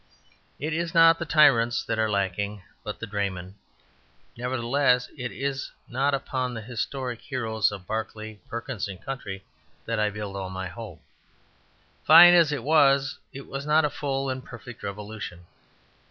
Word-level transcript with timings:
It 0.57 0.73
is 0.73 0.95
not 0.95 1.19
the 1.19 1.25
tyrants 1.27 1.83
that 1.83 1.99
are 1.99 2.09
lacking, 2.09 2.63
but 2.83 2.99
the 2.99 3.05
draymen. 3.05 3.53
Nevertheless, 4.35 5.07
it 5.15 5.31
is 5.31 5.69
not 5.87 6.15
upon 6.15 6.55
the 6.55 6.61
historic 6.63 7.21
heroes 7.21 7.71
of 7.71 7.85
Barclay, 7.85 8.39
Perkins 8.49 8.87
and 8.87 8.99
Co. 8.99 9.15
that 9.85 9.99
I 9.99 10.09
build 10.09 10.35
all 10.35 10.49
my 10.49 10.67
hope. 10.69 11.03
Fine 12.03 12.33
as 12.33 12.51
it 12.51 12.63
was, 12.63 13.19
it 13.31 13.45
was 13.45 13.67
not 13.67 13.85
a 13.85 13.91
full 13.91 14.27
and 14.31 14.43
perfect 14.43 14.81
revolution. 14.81 15.45